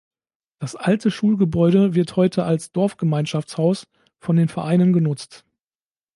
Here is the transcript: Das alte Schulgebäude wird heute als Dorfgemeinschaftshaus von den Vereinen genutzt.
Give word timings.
Das 0.57 0.75
alte 0.75 1.11
Schulgebäude 1.11 1.93
wird 1.93 2.15
heute 2.15 2.43
als 2.43 2.71
Dorfgemeinschaftshaus 2.71 3.85
von 4.19 4.35
den 4.35 4.47
Vereinen 4.47 4.93
genutzt. 4.93 5.45